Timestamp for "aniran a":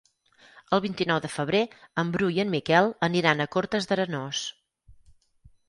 3.11-3.49